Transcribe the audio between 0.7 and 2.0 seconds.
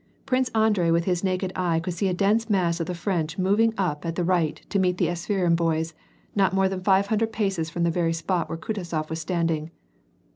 with his naked eye could